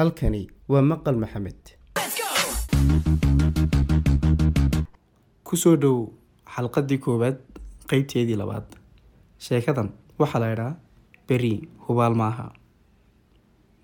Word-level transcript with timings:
Halkani 0.00 0.46
waa 0.68 0.82
Maqal 0.82 1.16
Maxamed. 1.18 1.74
Ku 5.42 5.56
soo 5.56 5.74
dhow 5.76 6.06
xalqadii 6.46 6.98
koowaad 7.02 7.38
qaybteedii 7.90 8.36
labaad. 8.38 8.76
Sheekadan 9.38 9.90
waxaa 10.18 10.38
la 10.40 10.52
idhaa 10.54 10.76
Beri 11.28 11.68
hubaal 11.88 12.14
maaha. 12.14 12.52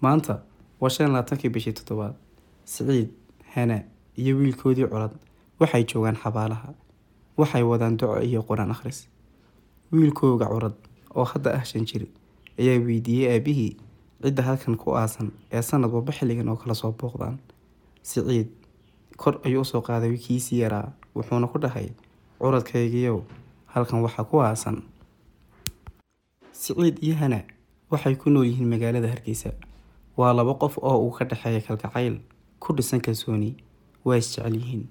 Maanta 0.01 0.43
waa 0.81 0.89
shan 0.91 1.07
iyo 1.09 1.13
labaatankii 1.17 1.51
bishii 1.51 1.73
toddobaad. 1.75 2.15
Siciid, 2.65 3.11
Hana 3.55 3.83
iyo 4.17 4.37
wiilkoodii 4.39 4.87
Curad 4.87 5.15
waxay 5.61 5.85
joogaan 5.85 6.17
xabaalaha. 6.23 6.75
Waxay 7.37 7.63
wadaan 7.63 7.97
duco 7.99 8.21
iyo 8.23 8.43
quraan 8.43 8.71
akhris. 8.71 9.09
Wiilkooga 9.93 10.47
Curad 10.47 10.75
oo 11.15 11.25
hadda 11.25 11.51
ah 11.59 11.65
shan 11.65 11.83
jir 11.85 12.07
ayaa 12.59 12.79
weydiiyey 12.79 13.35
aabihii 13.35 13.77
cidda 14.23 14.43
halkan 14.43 14.77
ku 14.77 14.97
aasan 14.97 15.31
ee 15.53 15.63
sanad 15.63 15.91
walba 15.95 16.13
xilligan 16.13 16.49
oo 16.49 16.57
kala 16.57 16.75
soo 16.75 16.93
booqdaan. 16.93 17.39
Siciid 18.03 18.49
kor 19.17 19.35
ayuu 19.45 19.61
u 19.61 19.65
soo 19.65 19.81
qaaday 19.89 20.17
kiisii 20.25 20.61
yaraa 20.65 20.93
wuxuuna 21.17 21.47
ku 21.53 21.59
dhahay 21.59 21.89
curadkaygiiow 22.41 23.19
halkan 23.73 24.03
waxaa 24.07 24.25
ku 24.31 24.37
aasan. 24.43 24.83
Siciid 26.53 26.99
iyo 27.05 27.15
Hana 27.21 27.41
waxay 27.91 28.15
ku 28.17 28.31
nool 28.31 28.47
yihiin 28.47 28.69
magaalada 28.69 29.09
Hargeysa. 29.09 29.51
Waa 30.17 30.33
laba 30.33 30.55
qof 30.55 30.79
oo 30.79 30.99
uu 31.07 31.11
ka 31.17 31.25
dhexeeya 31.25 31.61
kalgacayl 31.67 32.15
ku 32.61 32.73
dhisan 32.77 33.01
kalsooni. 33.01 33.51
Waa 34.05 34.17
is 34.17 34.33
jecel 34.37 34.55
yihiin. 34.57 34.85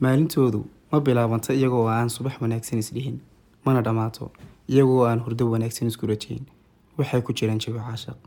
Maalintoodu 0.00 0.60
ma 0.92 1.00
bilaabanto 1.00 1.52
iyagoo 1.54 1.88
aan 1.88 2.08
subax 2.10 2.40
wanaagsan 2.40 2.78
isdhihin. 2.78 3.18
Mana 3.64 3.80
dhammaato 3.82 4.30
iyagoo 4.68 5.04
aan 5.08 5.20
hurdo 5.24 5.50
wanaagsan 5.50 5.88
isku 5.88 6.06
rajayn. 6.06 6.44
Waxay 6.98 7.22
ku 7.22 7.32
jiraan 7.32 7.58
jawi 7.58 7.78
caashaq. 7.80 8.18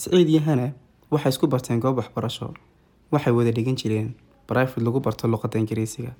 Siciid 0.00 0.28
iyo 0.32 0.40
Hana 0.46 0.66
waxay 1.12 1.30
isku 1.32 1.46
barteen 1.52 1.80
goob 1.80 1.96
waxbarasho. 2.00 2.48
Waxay 3.12 3.32
wada 3.36 3.52
dhigan 3.56 3.76
jireen 3.80 4.14
private 4.48 4.80
lagu 4.86 5.00
barto 5.06 5.28
luqadda 5.28 5.58
Ingiriisiga. 5.62 6.12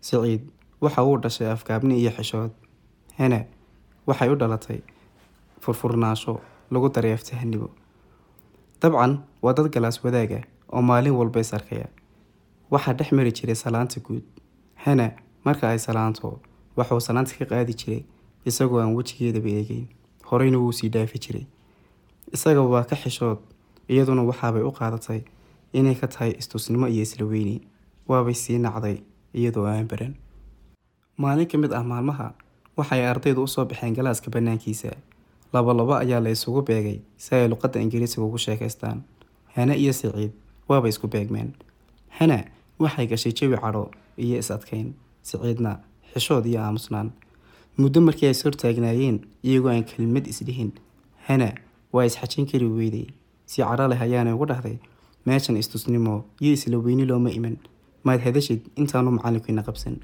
Siciid 0.00 0.42
waxa 0.80 1.02
uu 1.04 1.16
dhashay 1.24 1.48
afgaabni 1.54 1.94
iyo 2.00 2.10
xishood. 2.16 2.50
Hana 3.18 3.40
waxay 4.06 4.28
u 4.32 4.36
dhalatay 4.40 4.78
furfurnaansho 5.60 6.40
lagu 6.70 6.88
daray 6.94 7.12
aftahanimo. 7.12 7.68
Dabcan 8.80 9.12
waa 9.42 9.52
dad 9.56 9.68
galaas 9.74 9.98
wadaaga 10.04 10.40
oo 10.72 10.82
maalin 10.82 11.12
walba 11.18 11.40
is 11.40 11.52
arkaya. 11.52 11.88
Waxaa 12.70 12.94
dhex 12.98 13.12
mari 13.12 13.32
jiray 13.32 13.54
salaanta 13.56 14.00
guud. 14.00 14.22
Hana 14.84 15.12
marka 15.44 15.68
ay 15.68 15.78
salaanto 15.78 16.40
waxuu 16.76 17.00
salaanta 17.00 17.34
ka 17.38 17.44
qaadi 17.44 17.74
jiray 17.80 18.02
isagoo 18.46 18.80
aan 18.80 18.94
wejigeedaba 18.96 19.48
eegeyn. 19.60 19.86
Horeyna 20.30 20.58
wuu 20.58 20.72
sii 20.72 20.88
dhaafi 20.88 21.18
jiray. 21.18 21.46
Isaga 22.34 22.62
waa 22.62 22.84
ka 22.84 22.96
xishood 22.96 23.38
iyaduna 23.88 24.22
waxaabay 24.28 24.62
u 24.68 24.72
qaadatay 24.78 25.20
inay 25.72 25.94
ka 25.94 26.06
tahay 26.08 26.32
istusnimo 26.40 26.86
iyo 26.88 27.02
isla 27.02 27.24
weyni. 27.26 27.56
Waabay 28.08 28.34
sii 28.34 28.58
nacday 28.58 28.96
iyadoo 29.34 29.66
aan 29.66 29.86
baran. 29.90 30.14
Maalin 31.18 31.46
ka 31.48 31.58
mid 31.58 31.72
ah 31.72 31.82
maalmaha 31.84 32.34
waxay 32.76 33.02
ardaydu 33.06 33.42
u 33.42 33.48
soo 33.48 33.64
baxeen 33.64 33.94
galaaska 33.94 34.30
banaankiisa. 34.30 34.90
Laba 35.52 35.72
laba 35.74 35.98
ayaa 36.02 36.20
la 36.20 36.30
isugu 36.30 36.62
beegay 36.62 36.98
si 37.16 37.34
ay 37.34 37.48
luqadda 37.48 37.80
Ingiriisiga 37.80 38.22
ugu 38.26 38.38
sheekaystaan. 38.38 39.02
Hana 39.54 39.74
iyo 39.76 39.92
Siciid 39.92 40.32
waabay 40.68 40.90
isku 40.90 41.06
beegmeen. 41.08 41.54
Hana 42.08 42.44
waxay 42.78 43.06
gashay 43.06 43.32
jawi 43.32 43.56
cadho 43.56 43.90
iyo 44.18 44.38
is 44.38 44.50
adkayn. 44.50 44.94
Siciidna 45.22 45.78
xishood 46.14 46.46
iyo 46.46 46.60
aamusnaan. 46.60 47.12
Muddo 47.78 48.00
markii 48.00 48.26
ay 48.26 48.34
is 48.34 49.20
iyagoo 49.42 49.70
aan 49.70 49.84
kelmad 49.84 50.26
isdhihin. 50.26 50.72
Hana 51.28 51.52
waa 51.92 52.04
is 52.04 52.16
xajin 52.18 52.46
kari 52.50 52.66
weyday. 52.66 53.06
Si 53.46 53.62
cadho 53.62 53.88
leh 53.88 54.00
ayaanay 54.02 54.32
ugu 54.34 54.46
dhahday 54.46 54.78
meeshan 55.26 55.56
istusnimo 55.56 56.24
iyo 56.40 56.52
isla 56.52 56.78
weyni 56.78 57.04
looma 57.06 57.30
iman. 57.30 57.56
Maad 58.04 58.20
hadashid 58.26 58.60
intaanu 58.76 59.10
macalinkiina 59.16 59.62
qabsan. 59.62 59.96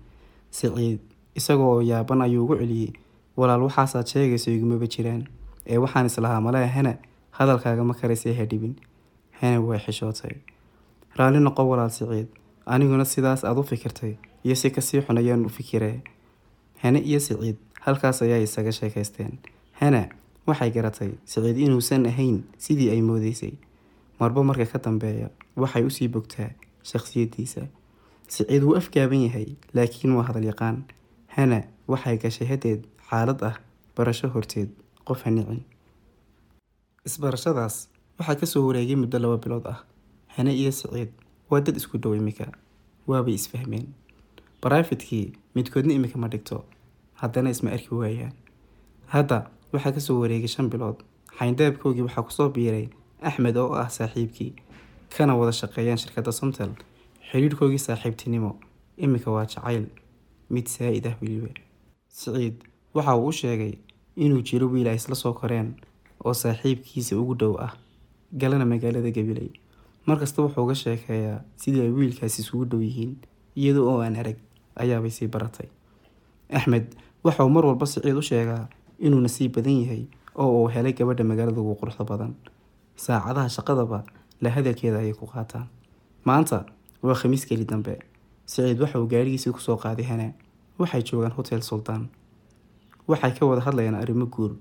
Siciid 0.50 1.00
isagoo 1.34 1.80
yaaban 1.82 2.22
ayuu 2.22 2.44
ugu 2.44 2.56
celiyey 2.60 2.92
walaal 3.36 3.62
waxaasaad 3.66 4.06
sheegayso 4.12 4.50
igumaba 4.50 4.86
jiraan 4.86 5.22
ee 5.66 5.78
waxaan 5.78 6.06
islahaa 6.06 6.40
malaa 6.40 6.66
Hana 6.66 6.92
hadalkaaga 7.38 7.84
ma 7.84 7.94
karaysay 7.94 8.34
ha 8.38 8.44
dhibin. 8.50 8.74
Hana 9.40 9.60
way 9.60 9.78
xishootay. 9.78 10.34
Raalli 11.18 11.40
noqo 11.40 11.62
walaal 11.70 11.90
Siciid 11.90 12.28
aniguna 12.66 13.04
sidaas 13.04 13.44
aad 13.44 13.58
u 13.58 13.62
fikirtay 13.62 14.14
iyo 14.44 14.54
si 14.54 14.70
ka 14.70 14.80
sii 14.80 15.00
xun 15.06 15.18
ayaan 15.18 15.46
u 15.46 15.48
fikiree. 15.48 16.02
Hana 16.82 16.98
iyo 16.98 17.20
Siciid 17.20 17.56
halkaas 17.80 18.22
ayay 18.22 18.42
isaga 18.42 18.72
sheekaysteen. 18.72 19.38
Hana 19.80 20.08
waxay 20.46 20.70
garatay 20.74 21.12
Siciid 21.24 21.56
inuusan 21.58 22.06
ahayn 22.06 22.42
sidii 22.58 22.90
ay 22.90 23.00
moodeysay. 23.02 23.54
Marba 24.20 24.42
marka 24.44 24.66
ka 24.66 24.78
dambeeya 24.78 25.30
waxay 25.56 25.82
u 25.86 25.90
sii 25.90 26.08
bogtaa 26.08 26.50
shakhsiyaddiisa. 26.82 27.62
Siciid 28.28 28.62
wuu 28.62 28.76
afgaaban 28.76 29.22
yahay 29.26 29.46
laakiin 29.74 30.14
waa 30.16 30.26
hadal 30.28 30.44
yaqaan. 30.50 30.84
Hana 31.36 31.62
waxay 31.88 32.16
gashay 32.18 32.46
hadeed 32.48 32.82
xaalad 33.10 33.40
ah 33.42 33.56
barasho 33.96 34.28
horteed 34.34 34.70
qof 35.06 35.22
hanicin. 35.24 35.62
Isbarashadaas 37.06 37.88
waxaa 38.18 38.36
ka 38.40 38.46
soo 38.46 38.66
wareegay 38.66 38.96
muddo 38.96 39.18
laba 39.18 39.36
bilood 39.42 39.66
ah. 39.66 39.78
Hana 40.34 40.50
iyo 40.52 40.72
Siciid 40.72 41.10
waa 41.50 41.60
dad 41.60 41.76
isku 41.76 41.98
dhow 41.98 42.14
imika. 42.16 42.46
Waabay 43.06 43.34
isfahmeen. 43.34 43.86
Baraafitkii 44.62 45.32
midkoodna 45.54 45.92
imika 45.94 46.18
ma 46.18 46.28
dhigto. 46.28 46.64
Haddana 47.20 47.50
isma 47.50 47.70
arki 47.74 47.90
waayaan. 47.94 48.32
Hadda 49.06 49.50
waxaa 49.72 49.92
ka 49.96 50.00
soo 50.00 50.20
wareegay 50.20 50.48
shan 50.54 50.68
bilood. 50.72 50.98
Xayndaabkoogii 51.38 52.04
waxaa 52.06 52.22
ku 52.26 52.30
soo 52.38 52.48
biiray 52.48 52.88
Axmed 53.28 53.56
oo 53.56 53.72
ah 53.82 53.88
saaxiibkii. 53.96 54.52
Kana 55.16 55.36
wada 55.38 55.52
shaqeeyaan 55.52 55.98
shirkadda 56.02 56.32
Somtel. 56.32 56.70
Xiriirkoogii 57.30 57.78
saaxiibtinimo 57.86 58.50
imika 58.96 59.30
waa 59.30 59.46
jacayl 59.46 59.86
mid 60.50 60.66
saa'id 60.74 61.06
ah 61.06 61.16
weliba. 61.22 61.48
Siciid 62.08 62.56
waxa 62.94 63.16
uu 63.16 63.26
u 63.28 63.32
sheegay 63.32 63.72
inuu 64.16 64.42
jiro 64.48 64.66
wiil 64.72 64.88
ay 64.88 64.96
isla 65.00 65.14
soo 65.14 65.32
koreen 65.32 65.74
oo 66.24 66.34
saaxiibkiisa 66.34 67.16
ugu 67.20 67.34
dhow 67.40 67.54
ah 67.66 67.72
galana 68.40 68.64
magaalada 68.72 69.10
Gabiley. 69.10 69.50
Markasta 70.06 70.42
wuxuu 70.42 70.64
uga 70.64 70.74
sheekeeyaa 70.74 71.40
sidii 71.56 71.80
ay 71.80 71.90
wiilkaasi 71.98 72.42
isugu 72.42 72.64
dhow 72.64 72.80
yihiin 72.82 73.16
iyada 73.56 73.80
oo 73.80 74.00
aan 74.02 74.16
arag 74.16 74.36
ayaabay 74.76 75.10
sii 75.10 75.26
baratay. 75.28 75.68
Axmed 76.50 76.86
waxa 77.24 77.44
uu 77.44 77.48
mar 77.56 77.64
walba 77.66 77.86
Siciid 77.86 78.16
u 78.16 78.22
sheegaa 78.22 78.68
inuu 78.98 79.20
nasiib 79.20 79.54
badan 79.56 79.80
yahay 79.82 80.04
oo 80.34 80.62
uu 80.62 80.68
helay 80.68 80.92
gabadha 80.92 81.24
magaalada 81.24 81.60
ugu 81.60 81.74
quruxda 81.80 82.04
badan. 82.04 82.34
Saacadaha 82.96 83.48
shaqadaba 83.48 84.04
la 84.40 84.50
hadalkeeda 84.50 84.98
ayay 84.98 85.12
ku 85.14 85.26
qaataan. 85.26 85.66
Maanta 86.24 86.66
waa 87.02 87.14
khamiis 87.14 87.46
keli 87.46 87.64
dambe. 87.64 87.98
Siciid 88.46 88.80
waxa 88.80 88.98
uu 89.00 89.06
gaarigiisii 89.06 89.52
ku 89.52 89.60
soo 89.60 89.76
qaaday 89.76 90.04
Hana. 90.04 90.32
Waxay 90.78 91.02
joogaan 91.02 91.32
Hotel 91.32 91.62
Sultan. 91.62 92.08
Waxay 93.08 93.32
ka 93.38 93.46
wada 93.46 93.62
hadlayaan 93.62 93.94
arrimo 93.94 94.26
guur. 94.26 94.56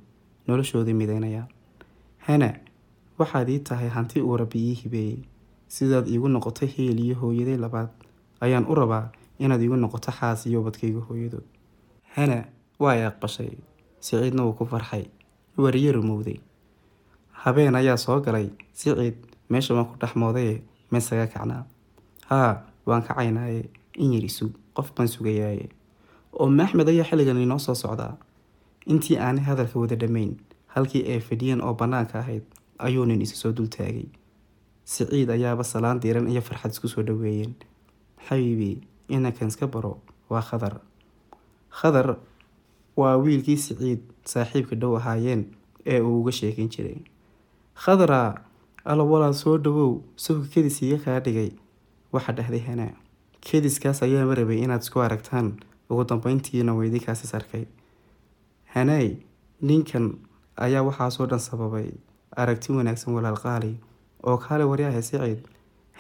Noloshooda 0.48 0.94
mideynayaan. 0.94 1.48
Hana 2.28 2.54
waxaad 3.20 3.50
ii 3.50 3.60
tahay 3.60 3.90
hanti 3.90 4.22
uu 4.22 4.38
rabbi 4.38 4.60
ii 4.60 4.74
hibeeyey. 4.84 5.20
Sidaad 5.68 6.08
iigu 6.08 6.28
noqotay 6.28 6.68
heel 6.68 7.00
iyo 7.00 7.16
hooyaday 7.16 7.58
labaad 7.58 7.90
ayaan 8.42 8.66
u 8.68 8.76
rabaa 8.76 9.12
inaad 9.40 9.62
iigu 9.62 9.76
noqoto 9.76 10.12
xaas 10.12 10.46
iyo 10.46 10.62
ubadkayga 10.62 11.00
hooyadood. 11.10 11.44
Hana 12.16 12.46
waa 12.80 12.92
ay 12.94 13.06
aqbashay. 13.06 13.52
Siciidna 14.02 14.44
wuu 14.46 14.54
ku 14.58 14.66
farxay. 14.66 15.06
Waa 15.58 15.72
riyo 15.72 15.92
rumowday. 15.94 16.40
Habeen 17.44 17.76
ayaa 17.76 17.98
soo 17.98 18.20
galay. 18.22 18.50
Siciid 18.74 19.16
meesha 19.50 19.74
waan 19.78 19.86
ku 19.90 19.96
dhex 20.02 20.16
moodaye 20.16 20.62
meesaga 20.92 21.28
kacnaa. 21.34 21.64
Haa 22.30 22.64
waan 22.86 23.04
kacaynaaye 23.08 23.70
in 23.96 24.14
yar 24.14 24.24
isug 24.26 24.52
qof 24.76 24.94
baan 24.96 25.08
sugayaaye. 25.08 25.70
Oo 26.40 26.50
Maxmed 26.50 26.88
ayaa 26.90 27.06
xilligan 27.10 27.38
inoo 27.38 27.60
soo 27.60 27.76
socdaa. 27.76 28.18
Intii 28.88 29.18
aanay 29.18 29.44
hadalka 29.46 29.80
wada 29.80 29.96
dhammayn 29.96 30.38
halkii 30.74 31.04
ay 31.14 31.20
fadhiyeen 31.20 31.62
oo 31.62 31.74
bannaanka 31.74 32.20
ahayd 32.20 32.44
ayuu 32.80 33.06
nin 33.06 33.22
isu 33.22 33.36
soo 33.36 33.52
dul 33.54 33.68
taagay. 33.70 34.08
Siciid 34.86 35.30
ayaaba 35.30 35.64
salaan 35.64 36.00
diiran 36.02 36.28
iyo 36.32 36.42
farxad 36.42 36.72
isku 36.72 36.88
soo 36.88 37.04
dhaweeyeen. 37.04 37.54
Xabiibi 38.28 38.82
inankan 39.10 39.48
iska 39.54 39.68
baro 39.68 40.00
waa 40.30 40.42
Khadar. 40.42 40.80
Khadar 41.70 42.18
waa 42.98 43.16
wiilkii 43.18 43.58
Siciid 43.58 44.00
saaxiibka 44.26 44.76
dhow 44.76 44.96
ahaayeen 44.98 45.46
ee 45.86 46.00
uu 46.02 46.20
uga 46.22 46.32
sheekeyn 46.32 46.70
jiray. 46.70 47.00
Khadara 47.84 48.42
alla 48.86 49.04
walaal 49.04 49.34
soo 49.34 49.58
dhawow 49.58 50.02
suuqa 50.16 50.48
kedis 50.54 50.82
iga 50.82 50.98
kaa 51.06 51.20
dhigay. 51.20 51.52
Waxa 52.14 52.34
dhahday 52.38 52.60
Hana. 52.68 52.88
Kediskaas 53.42 54.04
ayaa 54.04 54.26
ma 54.30 54.36
rabay 54.36 54.60
inaad 54.64 54.82
isku 54.86 55.00
aragtaan 55.02 55.48
ugu 55.90 56.04
dambeyntiina 56.10 56.74
waa 56.78 56.86
idinkaas 56.86 57.24
is 57.24 57.34
arkay. 57.36 57.66
Hanay 58.74 59.18
ninkan 59.62 60.06
ayaa 60.58 60.84
waxaasoo 60.90 61.26
dhan 61.32 61.40
sababay 61.40 61.90
aragti 62.36 62.72
wanaagsan 62.72 63.14
walaal 63.16 63.38
qaali 63.46 63.74
oo 64.24 64.38
kaale 64.38 64.64
waryahay 64.72 65.02
Siciid. 65.02 65.42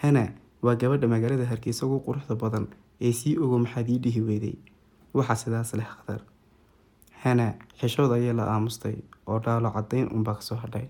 Hana 0.01 0.33
waa 0.61 0.75
gabadha 0.75 1.07
magaalada 1.07 1.45
Hargeysa 1.45 1.85
ugu 1.85 1.99
quruxda 2.05 2.35
badan 2.35 2.67
ee 3.01 3.11
sii 3.19 3.37
ogo 3.37 3.59
maxaad 3.59 3.89
ii 3.89 3.97
dhihi 4.03 4.21
weyday. 4.21 4.55
Waxa 5.13 5.35
sidaas 5.35 5.73
leh 5.73 5.87
Khadar. 5.95 6.21
Hana 7.23 7.47
xishood 7.79 8.11
ayay 8.17 8.33
la 8.39 8.45
aamustay 8.53 8.95
oo 9.29 9.39
dhaalo 9.45 9.69
caddayn 9.75 10.07
unbaa 10.15 10.35
ka 10.39 10.41
soo 10.47 10.57
hadhay. 10.63 10.85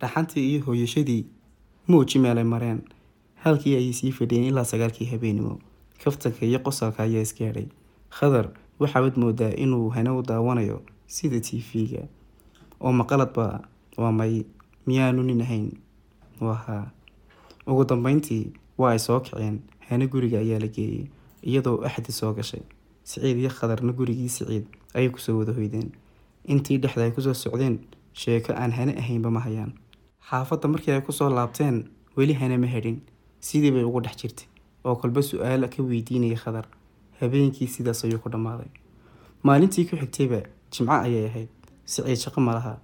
Dhaxantii 0.00 0.44
iyo 0.50 0.60
hooyashadii 0.66 1.22
muuji 1.88 2.18
meelay 2.18 2.44
mareen. 2.44 2.80
Halkii 3.44 3.74
ayay 3.78 3.92
sii 3.92 4.12
fadhiyeen 4.18 4.48
ilaa 4.50 4.64
sagaalkii 4.64 5.06
habeenimo. 5.12 5.58
Kaftanka 6.04 6.46
iyo 6.46 6.58
qosalka 6.66 7.02
ayaa 7.02 7.22
isgaadhay 7.26 7.66
khadar 8.18 8.46
waxaabad 8.80 9.16
moodaa 9.16 9.52
inuu 9.64 9.88
hane 9.90 10.10
u 10.10 10.22
daawanayo 10.22 10.82
sida 11.06 11.40
t 11.40 11.48
v-ga. 11.72 12.02
Oo 12.80 12.92
maqaladba 12.92 13.64
waa 13.96 14.12
may 14.12 14.44
miyaanu 14.86 15.22
nin 15.22 15.40
ahayn. 15.42 15.72
Wahaa 16.40 16.90
ugu 17.66 17.84
dambeyntii 17.84 18.52
waa 18.78 18.90
ay 18.92 18.98
soo 18.98 19.20
kaceen 19.20 19.60
hane 19.88 20.06
guriga 20.06 20.38
ayaa 20.38 20.60
la 20.60 20.68
geeyey 20.68 21.06
iyadoo 21.42 21.82
axdi 21.88 22.12
soo 22.12 22.32
gashay 22.34 22.62
siciid 23.08 23.36
iyo 23.42 23.50
khadarna 23.58 23.92
gurigii 23.98 24.28
siciid 24.36 24.64
ayay 24.96 25.08
ku 25.14 25.18
soo 25.24 25.38
wada 25.40 25.52
hoydeen. 25.58 25.88
Intii 26.52 26.78
dhexda 26.82 27.02
ay 27.04 27.12
ku 27.16 27.20
soo 27.26 27.34
socdeen 27.34 27.76
sheeko 28.20 28.52
aan 28.52 28.72
hane 28.78 28.92
ahaynba 29.00 29.30
ma 29.30 29.40
hayaan. 29.46 29.72
Xaafadda 30.28 30.68
markii 30.72 30.92
ay 30.94 31.00
ku 31.06 31.12
soo 31.12 31.28
laabteen 31.30 31.76
weli 32.16 32.34
hane 32.40 32.56
ma 32.62 32.66
hedhin 32.74 32.98
sidii 33.40 33.70
bay 33.74 33.84
ugu 33.88 34.00
dhex 34.04 34.16
jirtay 34.20 34.46
oo 34.84 34.94
kolba 35.00 35.20
su'aal 35.30 35.68
ka 35.72 35.82
weydiinaya 35.82 36.36
khadar 36.42 36.66
habeenkii 37.20 37.66
sidaas 37.74 38.04
ayuu 38.04 38.18
ku 38.24 38.28
dhammaaday. 38.32 38.68
Maalintii 39.46 39.84
ku 39.88 39.96
xigtayba 40.00 40.40
jimco 40.72 40.92
ayay 40.92 41.26
ahayd. 41.30 41.48
Siciid 41.92 42.18
shaqo 42.24 42.40
ma 42.40 42.52
laha. 42.56 42.74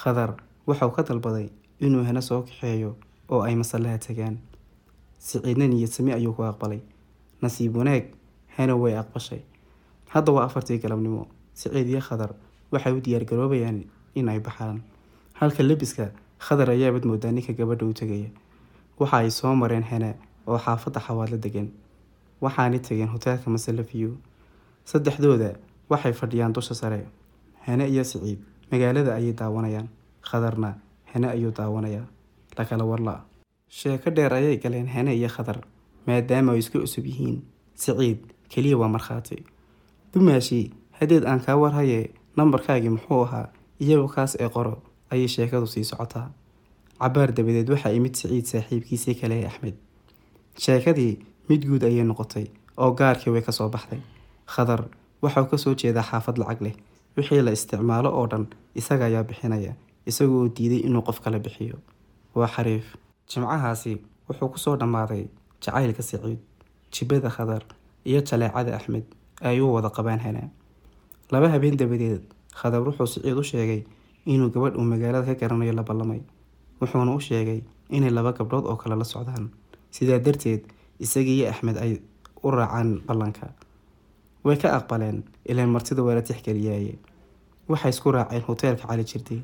Khadar 0.00 0.30
waxauu 0.66 0.92
ka 0.96 1.02
dalbaday 1.02 1.48
inuu 1.80 2.04
hane 2.08 2.20
soo 2.28 2.42
kaxeeyo 2.46 2.90
oo 3.32 3.40
ay 3.42 3.54
masallaha 3.62 3.98
tagaan. 3.98 4.36
Siciidna 5.18 5.66
niyad 5.68 5.90
sami 5.90 6.12
ayuu 6.12 6.34
ku 6.36 6.42
aqbalay. 6.44 6.80
Nasiib 7.42 7.76
wanaag 7.76 8.04
hane 8.56 8.72
way 8.82 8.94
aqbashay 9.02 9.42
hadda 10.14 10.32
waa 10.32 10.44
afartii 10.48 10.78
galabnimo 10.78 11.26
siciid 11.54 11.88
iyo 11.88 12.00
khadar 12.00 12.30
waxay 12.72 12.92
u 12.92 13.00
diyaargaroobayaan 13.00 13.84
in 14.14 14.28
ay 14.28 14.40
baxaan. 14.40 14.82
Halka 15.40 15.62
lebiska 15.62 16.10
khadar 16.38 16.70
ayaabad 16.70 17.04
moodaa 17.06 17.32
ninka 17.32 17.52
gabadha 17.52 17.86
u 17.86 17.92
tegaya. 17.92 18.30
Waxa 18.98 19.16
ay 19.18 19.30
soo 19.30 19.54
mareen 19.54 19.82
hene 19.82 20.14
oo 20.46 20.58
xaafadda 20.58 21.00
xawaadla 21.06 21.38
degan 21.44 21.68
waxaanay 22.40 22.78
tageen 22.80 23.08
hoteelka 23.14 23.50
masalaviyu 23.50 24.16
saddexdooda 24.84 25.56
waxay 25.90 26.12
fadhiyaan 26.12 26.52
dusha 26.52 26.74
sare. 26.74 27.06
Hene 27.66 27.88
iyo 27.88 28.04
siciid 28.04 28.38
magaalada 28.70 29.14
ayay 29.14 29.32
daawanayaan. 29.32 29.88
Khadarna 30.22 30.74
hene 31.14 31.26
ayuu 31.28 31.50
daawanayaa. 31.52 32.06
Lakala 32.58 32.84
warla. 32.84 33.24
Sheeko 33.68 34.10
dheer 34.10 34.32
ayay 34.34 34.56
galeen 34.58 34.86
hene 34.86 35.16
iyo 35.16 35.28
khadar 35.28 35.60
maadaama 36.06 36.52
ay 36.52 36.58
isku 36.58 36.78
cusub 36.80 37.04
yihiin. 37.06 37.42
Siciid 37.74 38.18
keliya 38.48 38.76
waa 38.78 38.88
markhaati 38.88 39.44
dumaashi 40.14 40.70
hadeed 41.00 41.24
aan 41.26 41.40
kaa 41.44 41.56
warhaye 41.62 42.00
nambarkaagii 42.36 42.88
muxuu 42.96 43.22
ahaa 43.26 43.48
iyagu 43.80 44.08
kaas 44.14 44.36
ee 44.40 44.48
qoro 44.48 44.74
ayay 45.10 45.28
sheekadu 45.28 45.66
sii 45.66 45.84
socotaa. 45.90 46.28
Cabaar 47.00 47.32
dabadeed 47.36 47.68
waxaa 47.74 47.92
imid 47.98 48.14
siciid 48.14 48.46
saaxiibkiisii 48.52 49.14
kale 49.20 49.34
ee 49.40 49.46
axmed. 49.50 49.74
Sheekadii 50.64 51.12
mid 51.48 51.62
guud 51.68 51.82
ayay 51.84 52.04
noqotay 52.10 52.46
oo 52.82 52.90
gaarkii 52.98 53.30
way 53.34 53.42
ka 53.42 53.52
soo 53.52 53.68
baxday. 53.68 54.00
Khadar 54.46 54.80
waxauu 55.22 55.46
ka 55.50 55.56
soo 55.58 55.74
jeedaa 55.74 56.02
xaafad 56.10 56.38
lacag 56.38 56.60
leh 56.66 56.74
wixii 57.16 57.42
la 57.42 57.50
isticmaalo 57.56 58.10
oo 58.18 58.26
dhan 58.30 58.46
isaga 58.80 59.04
ayaa 59.10 59.24
bixinaya 59.28 59.72
isagoo 60.06 60.48
diiday 60.56 60.80
inuu 60.88 61.02
qof 61.02 61.20
kala 61.24 61.38
bixiyo. 61.38 61.76
Waa 62.34 62.48
xariif. 62.54 62.86
Jimcahaasi 63.30 63.92
wuxuu 64.28 64.48
ku 64.52 64.58
soo 64.58 64.76
dhammaaday 64.80 65.24
jacaylka 65.62 66.02
siciid 66.02 66.38
jibada 66.94 67.30
khadar 67.36 67.62
iyo 68.04 68.20
jaleecada 68.28 68.76
axmed 68.76 69.04
ay 69.48 69.60
u 69.60 69.72
wada 69.74 69.90
qabaan 69.96 70.20
hana 70.24 70.42
laba 71.32 71.48
habeen 71.54 71.76
dabadeed 71.76 72.22
khadar 72.60 72.80
wuxuu 72.86 73.06
siciid 73.06 73.36
u 73.36 73.42
sheegay 73.42 73.80
inuu 74.26 74.50
gabadh 74.54 74.76
uu 74.78 74.84
magaalada 74.92 75.26
ka 75.26 75.34
garanayo 75.40 75.72
la 75.72 75.82
ballamay. 75.82 76.20
Wuxuuna 76.80 77.12
u 77.16 77.20
sheegay 77.20 77.60
inay 77.90 78.10
laba 78.10 78.32
gabdhood 78.32 78.64
oo 78.66 78.76
kale 78.76 78.96
la 78.96 79.04
socdaan. 79.04 79.50
Sidaa 79.90 80.18
darteed 80.18 80.62
isagii 81.04 81.38
iyo 81.40 81.50
axmed 81.50 81.76
ay 81.76 81.92
u 82.42 82.50
raacaan 82.50 83.00
ballanka. 83.06 83.46
Way 84.44 84.56
ka 84.56 84.68
aqbaleen 84.78 85.22
ilaan 85.50 85.70
martida 85.74 86.02
waa 86.02 86.14
la 86.14 86.22
tixgeliyaaye. 86.22 86.94
Waxay 87.68 87.90
isku 87.90 88.12
raaceen 88.12 88.42
hoteelka 88.48 88.86
cali 88.88 89.04
jirtay. 89.04 89.40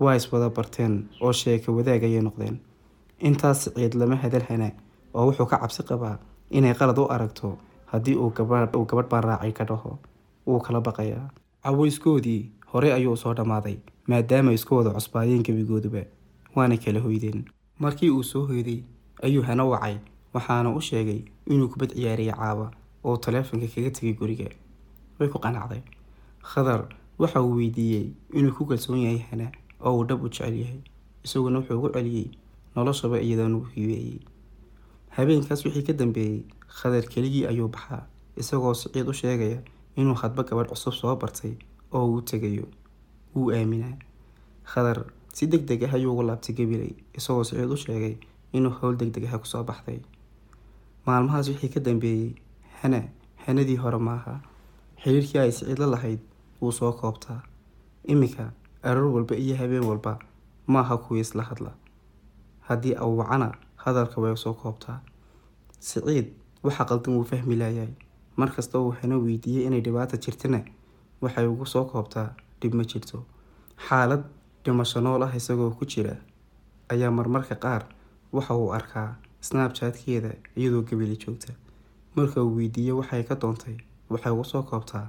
Waa 0.00 0.14
iswada 0.16 0.48
barteen 0.50 1.08
oo 1.20 1.32
sheeka 1.32 1.72
wadaag 1.72 2.02
ayay 2.04 2.22
noqdeen. 2.22 2.56
Intaas 3.20 3.58
siciid 3.64 3.94
lama 3.94 4.16
hadal 4.16 4.42
hana 4.48 4.70
oo 5.14 5.26
wuxuu 5.28 5.46
ka 5.46 5.56
cabsi 5.62 5.82
qabaa 5.82 6.16
inay 6.50 6.74
qalad 6.74 6.98
u 6.98 7.06
aragto 7.14 7.58
haddii 7.92 8.14
uu 8.16 8.30
gabadh 8.36 9.08
baan 9.10 9.24
raacay 9.28 9.52
ka 9.52 9.64
dhaho 9.64 9.98
wuu 10.46 10.60
kala 10.60 10.80
baqayaa. 10.80 11.28
Caweyskoodii 11.64 12.50
horey 12.72 12.92
ayuu 12.92 13.16
soo 13.16 13.34
dhammaaday 13.34 13.76
maadaama 14.08 14.52
isku 14.52 14.74
wada 14.76 14.90
cusbaayeen 14.96 15.42
gebigooduba 15.46 16.02
waana 16.56 16.76
kala 16.76 17.00
hoydeen. 17.00 17.44
Markii 17.78 18.10
uu 18.10 18.22
soo 18.22 18.46
hoyday 18.46 18.82
ayuu 19.22 19.42
hana 19.42 19.64
wacay 19.64 19.96
waxaana 20.34 20.70
u 20.74 20.80
sheegay 20.80 21.20
inuu 21.46 21.68
kubad 21.68 21.92
ciyaariya 21.94 22.34
caawa 22.36 22.70
oo 23.04 23.16
taleefonka 23.16 23.66
kaga 23.74 23.90
tegay 23.90 24.12
guriga. 24.14 24.48
Way 25.18 25.28
ku 25.28 25.38
qanacday. 25.38 25.82
Khadar 26.42 26.88
waxa 27.18 27.42
uu 27.42 27.54
weydiiyey 27.60 28.10
inuu 28.34 28.52
ku 28.56 28.64
kalsoon 28.66 28.98
yahay 29.04 29.18
hana 29.30 29.52
oo 29.84 29.96
uu 29.98 30.04
dhab 30.08 30.22
u 30.24 30.28
jecel 30.28 30.54
yahay 30.62 30.80
isaguna 31.24 31.58
wuxuu 31.58 31.78
ugu 31.78 31.88
celiyey 31.94 32.30
noloshaba 32.76 33.20
iyadan 33.20 33.54
ugu 33.54 33.66
hiibeeyey 33.74 34.18
habeenkaas 35.16 35.64
wixii 35.64 35.82
ka 35.86 35.92
dambeeyey 35.92 36.42
khadar 36.78 37.04
keligii 37.12 37.46
ayuu 37.50 37.68
baxaa 37.74 38.02
isagoo 38.40 38.74
siciid 38.74 39.08
u 39.08 39.12
sheegaya 39.20 39.58
inuu 39.96 40.14
hadba 40.22 40.42
gabadh 40.48 40.68
cusub 40.72 40.92
soo 41.00 41.16
bartay 41.16 41.54
oo 41.92 42.06
uu 42.12 42.20
tegayo. 42.22 42.66
Wuu 43.34 43.50
aaminaa. 43.52 43.96
Khadar 44.64 44.98
si 45.32 45.46
deg 45.46 45.62
deg 45.68 45.82
ah 45.84 45.94
ayuu 45.96 46.12
ugu 46.12 46.22
laabtay 46.28 46.54
gabilay 46.56 46.92
isagoo 47.18 47.44
siciid 47.44 47.70
u 47.70 47.76
sheegay 47.76 48.14
inuu 48.56 48.72
howl 48.78 48.96
deg 48.96 49.10
deg 49.14 49.24
ah 49.28 49.38
ku 49.38 49.46
soo 49.52 49.64
baxday. 49.68 50.00
Maalmahaas 51.06 51.48
wixii 51.48 51.68
ka 51.74 51.80
dambeeyey 51.80 52.34
hana 52.82 53.00
hanadii 53.44 53.76
hore 53.82 53.98
maaha 54.08 54.34
xiriirkii 55.02 55.38
ay 55.44 55.52
siciid 55.52 55.78
la 55.78 55.86
lahayd 55.94 56.20
wuu 56.60 56.72
soo 56.72 56.92
koobtaa. 56.92 57.40
Iminka 58.12 58.52
aroor 58.82 59.12
walba 59.14 59.34
iyo 59.36 59.56
habeen 59.56 59.84
walba 59.90 60.18
maaha 60.66 60.96
kuwii 60.96 61.20
isla 61.20 61.42
hadla. 61.42 61.72
Haddii 62.68 62.94
au 62.94 63.18
wacana 63.18 63.48
hadalka 63.76 64.20
way 64.20 64.36
soo 64.36 64.54
koobtaa. 64.54 65.00
Siciid 65.80 66.32
waxa 66.64 66.84
qaldan 66.90 67.14
wuu 67.16 67.24
fahmi 67.30 67.56
laayay. 67.62 67.88
Markasta 68.36 68.78
uu 68.80 68.90
hano 69.00 69.16
weydiiyey 69.24 69.66
inay 69.66 69.80
dhibaata 69.86 70.16
jirtana 70.24 70.60
waxay 71.22 71.46
ugu 71.46 71.66
soo 71.66 71.84
koobtaa 71.84 72.28
dhib 72.60 72.74
ma 72.74 72.84
jirto. 72.84 73.24
Xaalad 73.88 74.22
dhimasho 74.64 75.00
nool 75.00 75.22
ah 75.26 75.32
isagoo 75.36 75.70
ku 75.78 75.84
jira 75.92 76.14
ayaa 76.92 77.10
marmarka 77.10 77.54
qaar 77.64 77.82
waxa 78.32 78.54
uu 78.54 78.70
arkaa 78.78 79.16
snabchatkeeda 79.40 80.30
iyadoo 80.56 80.82
gabili 80.88 81.16
joogta. 81.16 81.52
Marka 82.16 82.42
uu 82.44 82.56
weydiiyo 82.56 82.96
waxay 83.00 83.22
ka 83.28 83.34
doontay 83.34 83.76
waxay 84.10 84.32
ugu 84.32 84.44
soo 84.44 84.62
koobtaa 84.62 85.06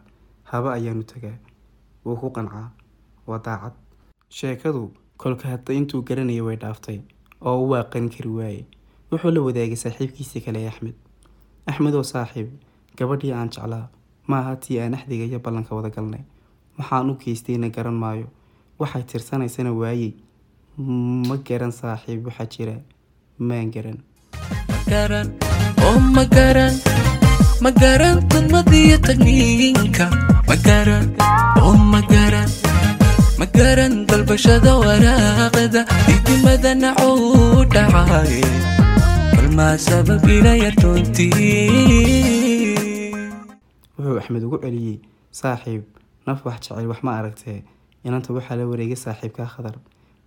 haba 0.51 0.74
ayaanu 0.74 1.04
tagaa 1.04 1.38
wuu 2.06 2.16
ku 2.22 2.30
qancaa. 2.36 2.70
Waa 3.27 3.39
daacad. 3.46 3.74
Sheekadu 4.30 4.92
kolka 5.18 5.48
hadda 5.48 5.74
intuu 5.74 6.01
garanayay 6.08 6.42
way 6.42 6.56
dhaaftay 6.63 7.00
oo 7.42 7.58
u 7.63 7.70
waaqan 7.72 8.10
kari 8.10 8.30
waaye 8.39 8.66
wuxuu 9.12 9.32
la 9.36 9.42
wadaagay 9.48 9.75
saaxiibkiisii 9.84 10.42
kale 10.46 10.60
ee 10.63 10.68
axmed 10.72 10.96
axmed 11.70 11.93
oo 12.00 12.03
saaxiib 12.13 12.48
gabadhii 12.98 13.34
aan 13.39 13.50
jeclaa 13.55 13.86
maaha 14.32 14.55
tii 14.63 14.79
aan 14.79 14.93
axdiga 14.98 15.25
iyo 15.29 15.39
ballanka 15.46 15.75
wada 15.75 15.89
galnay? 15.96 16.24
Waxaan 16.77 17.10
u 17.12 17.13
geystayna 17.22 17.70
garan 17.75 17.93
maayo. 18.03 18.27
Waxay 18.79 19.03
tirsanaysana 19.10 19.72
waayey. 19.82 20.13
Ma 21.29 21.36
garan 21.48 21.72
saaxiib 21.79 22.25
waxaa 22.27 22.46
jira. 22.53 22.75
Maan 23.48 23.70
garan. 23.75 23.98
Magaran 33.39 33.93
dalbashada 34.10 34.72
waraaqda 34.84 35.82
idimada 36.13 36.72
nacuu 36.82 37.65
dhacay 37.74 38.34
wuxuu 43.98 44.17
axmed 44.19 44.43
ugu 44.48 44.57
celiyey 44.63 44.98
saaxiib. 45.39 45.83
Naf 46.27 46.39
wax 46.45 46.60
jecel 46.67 46.88
wax 46.91 47.00
ma 47.03 47.12
aragtee? 47.19 47.63
Inanta 48.05 48.33
waxaa 48.33 48.55
la 48.57 48.65
wareegay 48.72 48.95
saaxiibkaa 49.05 49.45
khadar. 49.55 49.75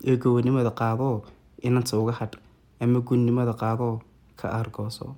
Ee 0.07 0.17
gowanimada 0.17 0.71
qaadoo 0.81 1.23
inanta 1.63 1.99
uga 1.99 2.13
hadh 2.21 2.37
ama 2.81 3.01
gunnimada 3.01 3.53
qaadoo 3.63 4.01
ka 4.41 4.47
aargooso 4.59 5.15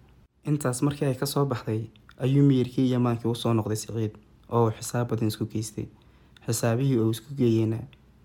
intaas 0.48 0.82
markii 0.82 1.06
ay 1.08 1.14
ka 1.20 1.26
soo 1.26 1.44
baxday 1.50 1.82
ayuu 2.24 2.44
miyirkii 2.48 2.86
iyo 2.88 3.00
maankii 3.00 3.28
u 3.30 3.34
soo 3.34 3.52
noqday 3.54 3.76
siciid 3.76 4.12
oo 4.50 4.64
uu 4.66 4.70
xisaab 4.76 5.08
badan 5.10 5.28
isku 5.28 5.44
geystay. 5.52 5.86
Xisaabihii 6.46 6.98
uu 7.02 7.10
isku 7.10 7.34
geeyeyna 7.38 7.78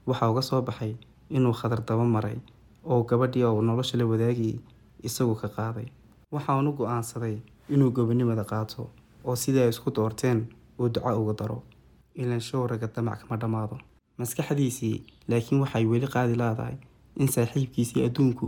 waxaa 0.08 0.30
uga 0.32 0.42
soo 0.42 0.62
baxay 0.62 0.94
inuu 1.30 1.54
khadar 1.60 1.82
daba 1.88 2.06
maray 2.16 2.38
oo 2.86 3.02
gabadhii 3.10 3.44
oo 3.44 3.62
nolosha 3.62 3.98
la 3.98 4.06
wadaagayay 4.06 4.58
isagu 5.04 5.36
ka 5.42 5.48
qaaday. 5.58 5.88
Waxaanu 6.32 6.72
go'aansaday 6.78 7.38
inuu 7.70 7.92
gobanimada 7.92 8.44
qaato 8.52 8.90
oo 9.26 9.36
sidii 9.36 9.62
ay 9.66 9.70
isku 9.70 9.92
doorteen 9.96 10.40
uu 10.80 10.90
duco 10.90 11.12
uga 11.22 11.34
daro. 11.40 11.64
Ilan 12.16 12.40
showraga 12.42 12.88
damac 12.96 13.20
kama 13.22 13.38
dhammaado. 13.42 13.78
Maskaxdiisii 14.18 15.04
laakiin 15.28 15.62
waxay 15.62 15.86
weli 15.86 16.08
qaadi 16.08 16.36
laadahay 16.42 16.76
in 17.18 17.28
saaxiibkiisii 17.28 18.06
adduunku 18.08 18.48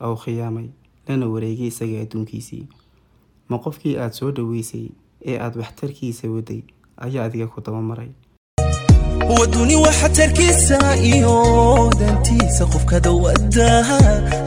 ou 0.00 0.14
khiyaamay 0.22 0.68
lana 1.08 1.26
wareegay 1.32 1.66
isaga 1.72 2.00
adduunkiisii. 2.04 2.68
Ma 3.48 3.58
qofkii 3.58 3.96
aada 3.98 4.12
soo 4.18 4.30
dhaweysay 4.36 4.88
ee 5.30 5.38
aada 5.38 5.60
waxtarkiisa 5.60 6.28
waday 6.34 6.62
ayaa 6.96 7.24
adiga 7.28 7.46
ku 7.46 7.60
dabamaray 7.60 8.10
waduni 9.28 9.76
waxa 9.76 10.08
tarkiisa 10.08 10.96
iyo 10.96 11.90
dantiisa 12.00 12.66
qofkada 12.66 13.10
wadaha 13.10 13.98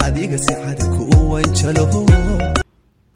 adiga 0.05 0.37
si 0.37 0.53
cad 0.53 0.79
ku 0.95 1.31
wanjalo 1.33 1.83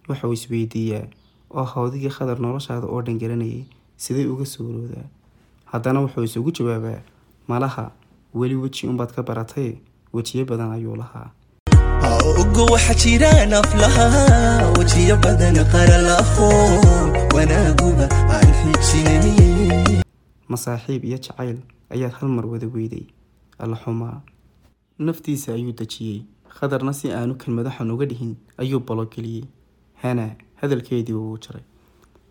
waxauu 0.08 0.34
isweydiiyaa 0.34 1.08
oo 1.56 1.64
hawdigii 1.64 2.10
khadar 2.10 2.40
noloshaada 2.40 2.88
oo 2.88 3.02
dhan 3.02 3.20
garanayay 3.20 3.64
siday 3.98 4.26
uga 4.26 4.46
suuroodaa 4.46 5.08
haddana 5.72 6.00
wuxuu 6.02 6.24
isugu 6.24 6.52
jawaabaa 6.52 7.00
malaha 7.48 7.92
weli 8.36 8.56
weji 8.56 8.88
unbaad 8.88 9.12
ka 9.16 9.24
baratay 9.24 9.72
wejiyo 10.14 10.46
badan 10.46 10.72
ayuu 10.72 10.96
lahaa. 10.96 11.30
Ogo 12.42 12.66
waxa 12.74 12.94
jira 12.94 13.46
naflaha 13.46 14.08
wajiyo 14.78 15.18
badan 15.18 15.56
qaralaho 15.72 16.50
wanaaguba 17.36 18.06
aan 18.36 18.50
xijinay 18.60 20.03
masaaxiib 20.54 21.02
iyo 21.06 21.18
jacayl 21.26 21.58
ayaad 21.94 22.14
hal 22.20 22.30
mar 22.30 22.46
wada 22.46 22.68
weyday. 22.76 23.06
Alla 23.60 23.76
xumaa 23.84 24.22
naftiisa 25.00 25.54
ayuu 25.54 25.74
dejiyey. 25.80 26.20
Khadarna 26.58 26.94
si 26.94 27.12
aanu 27.12 27.36
kelmado 27.42 27.70
xun 27.78 27.92
uga 27.92 28.06
dhihin 28.06 28.36
ayuu 28.62 28.80
balogeliyey. 28.88 29.46
Hana 30.02 30.36
hadalkeedii 30.62 31.14
wuu 31.14 31.38
jaray 31.44 31.64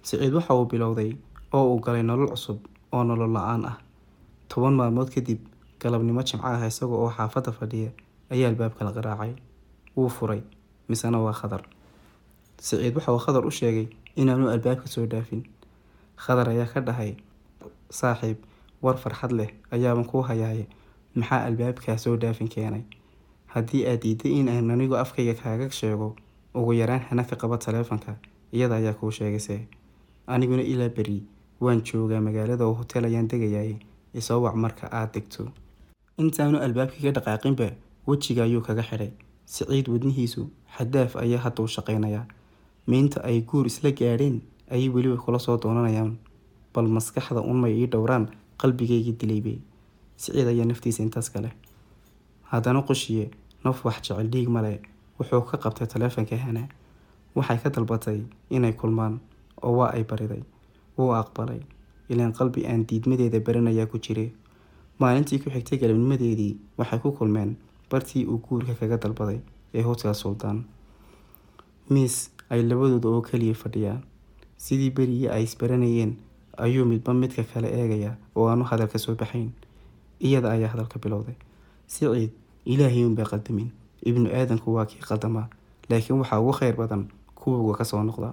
siciid 0.02 0.34
waxa 0.34 0.54
uu 0.54 0.66
bilowday 0.70 1.10
oo 1.52 1.64
uu 1.74 1.80
galay 1.80 2.02
nolol 2.02 2.28
cusub 2.34 2.58
oo 2.92 3.02
nolol 3.04 3.32
la'aan 3.36 3.64
ah. 3.70 3.76
Toban 4.48 4.74
maalmood 4.74 5.10
kadib 5.14 5.38
galabnimo 5.80 6.22
jimco 6.22 6.46
ah 6.46 6.66
isaga 6.66 6.94
oo 6.94 7.10
xaafadda 7.16 7.52
fadhiya 7.58 7.90
ayaa 8.30 8.48
albaabka 8.50 8.84
la 8.84 8.92
qaraacay. 8.96 9.32
Wuu 9.96 10.08
furay 10.08 10.42
misena 10.88 11.18
waa 11.22 11.32
khadar. 11.32 11.62
Siciid 12.58 12.94
waxa 12.96 13.12
uu 13.14 13.18
khadar 13.24 13.46
u 13.46 13.50
sheegay 13.50 13.86
inaanu 14.16 14.48
albaabka 14.54 14.86
soo 14.86 15.06
dhaafin. 15.06 15.42
Khadar 16.16 16.48
ayaa 16.48 16.66
ka 16.72 16.80
dhahay 16.80 17.16
saaxiib 18.00 18.36
war 18.82 18.96
farxad 19.02 19.32
leh 19.38 19.50
ayaaban 19.70 20.04
kuu 20.10 20.22
hayaaye 20.30 20.66
maxaa 21.14 21.44
albaabkaa 21.48 21.96
soo 22.04 22.16
dhaafin 22.16 22.48
keenay? 22.54 22.82
Haddii 23.54 23.84
aad 23.86 24.00
diiday 24.02 24.32
in 24.40 24.48
aan 24.48 24.70
anigu 24.70 24.96
afkayga 24.96 25.34
kaaga 25.42 25.70
sheego 25.70 26.16
ugu 26.54 26.72
yaraan 26.80 27.00
hana 27.08 27.24
ka 27.24 27.36
qaba 27.36 27.58
taleefanka 27.64 28.16
iyada 28.52 28.76
ayaa 28.80 28.92
kuu 29.00 29.10
sheegayse 29.10 29.56
aniguna 30.26 30.62
ilaa 30.62 30.88
beri 30.96 31.18
waan 31.60 31.82
joogaa 31.88 32.20
magaalada 32.20 32.64
oo 32.66 32.74
hotel 32.80 33.04
ayaan 33.04 33.28
degayaye 33.28 33.76
isoo 34.14 34.40
wac 34.44 34.54
marka 34.54 34.88
aad 34.92 35.12
degto. 35.14 35.48
Intaanu 36.22 36.58
albaabkii 36.64 37.02
ka 37.06 37.12
dhaqaaqinba 37.18 37.68
wejiga 38.06 38.42
ayuu 38.44 38.60
kaga 38.66 38.82
xidhay 38.88 39.10
siciid 39.44 39.88
wadnihiisu 39.92 40.42
xadaaf 40.78 41.16
ayaa 41.24 41.40
hadda 41.44 41.62
u 41.62 41.68
shaqaynayaa. 41.76 42.24
Miinta 42.86 43.20
ay 43.24 43.40
guur 43.48 43.66
isla 43.66 43.90
gaadheen 43.98 44.40
ayay 44.70 44.88
weliba 44.94 45.16
kula 45.24 45.38
soo 45.38 45.56
doonanayaan 45.62 46.16
bal 46.74 46.88
maskaxda 46.96 47.40
unmay 47.52 47.72
ii 47.80 47.86
dhowraan 47.92 48.26
qalbigaygii 48.60 49.16
dilaybe 49.20 49.54
siciid 50.16 50.46
ayaa 50.52 50.64
naftiisa 50.70 51.02
intaas 51.02 51.28
kale 51.34 51.50
haddana 52.52 52.82
qushiye 52.88 53.30
naf 53.64 53.84
wax 53.86 53.96
jecel 54.08 54.28
dhiig 54.32 54.48
male 54.56 54.72
wuxuu 55.18 55.42
ka 55.50 55.56
qabtay 55.64 55.86
taleefanka 55.92 56.36
hana 56.44 56.64
waxay 57.36 57.58
ka 57.62 57.70
dalbatay 57.74 58.18
inay 58.56 58.72
kulmaan 58.80 59.14
oo 59.62 59.72
waa 59.78 59.90
ay 59.96 60.04
bariday 60.04 60.42
wuu 60.98 61.12
aqbalay. 61.22 61.60
Ilaan 62.12 62.32
qalbi 62.38 62.66
aan 62.66 62.82
diidmadeeda 62.88 63.40
baranayaa 63.40 63.86
ku 63.86 63.96
jire. 64.04 64.24
Maalintii 65.00 65.38
ku 65.42 65.48
xigtay 65.54 65.78
galabnimadeedii 65.80 66.56
waxay 66.78 66.98
ku 67.04 67.12
kulmeen 67.16 67.56
bartii 67.90 68.24
uu 68.30 68.38
guurka 68.44 68.74
kaga 68.80 68.96
dalbaday 69.02 69.40
ee 69.74 69.82
hotel 69.82 70.14
suldaan. 70.14 70.58
Miis 71.90 72.16
ay 72.50 72.60
labadooda 72.68 73.08
oo 73.08 73.22
keliya 73.28 73.54
fadhiyaan 73.62 74.02
sidii 74.64 74.90
berigii 74.96 75.28
ay 75.34 75.42
isbaranayeen 75.48 76.12
ayuu 76.56 76.84
midba 76.84 77.14
midka 77.14 77.42
kale 77.44 77.68
eegayaa 77.68 78.16
oo 78.36 78.48
aanu 78.48 78.64
hadalka 78.64 78.98
soo 78.98 79.14
baxayn. 79.14 79.50
Iyada 80.20 80.50
ayaa 80.50 80.68
hadalka 80.72 80.98
bilowday. 80.98 81.34
Siciid 81.86 82.30
ilaahay 82.64 83.04
unbaa 83.04 83.24
qaldamin 83.26 83.70
ibnu 84.04 84.30
aadanku 84.30 84.74
waa 84.74 84.86
kii 84.86 85.00
qaldamaa 85.08 85.48
laakiin 85.90 86.18
waxaa 86.20 86.40
ugu 86.40 86.52
kheyr 86.52 86.76
badan 86.76 87.08
kuwuga 87.34 87.78
ka 87.78 87.84
soo 87.84 88.02
noqda 88.02 88.30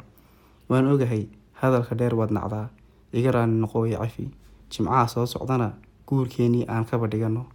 waan 0.69 0.87
ogahay 0.87 1.25
hadalka 1.53 1.95
dheer 1.95 2.15
waad 2.15 2.31
nacdaa. 2.31 2.69
Iga 3.13 3.31
raani 3.31 3.57
noqooyo 3.61 3.97
cafi. 3.97 4.29
Jimcaha 4.69 5.07
soo 5.07 5.25
socdana 5.25 5.73
guurkeenii 6.07 6.65
aan 6.69 6.85
kaba 6.85 7.07
dhigano. 7.07 7.45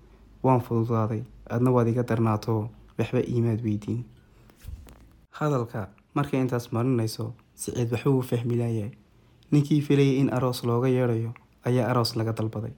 Waan 0.43 0.61
fududaaday. 0.61 1.23
Adna 1.51 1.71
waad 1.71 1.89
iga 1.89 2.03
darnaato. 2.03 2.71
Waxba 2.99 3.21
iimaad 3.23 3.63
weydiin. 3.63 4.03
Hadalka 5.31 5.89
markay 6.15 6.41
intaas 6.41 6.73
marinayso 6.73 7.33
siciid 7.55 7.93
waxba 7.93 8.11
wuu 8.11 8.23
fahmi 8.23 8.57
laayay 8.57 8.91
ninkii 9.51 9.81
filayay 9.83 10.17
in 10.21 10.31
aroos 10.37 10.65
looga 10.65 10.89
yeedhayo 10.89 11.33
ayaa 11.65 11.89
aroos 11.91 12.17
laga 12.17 12.33
dalbaday. 12.33 12.73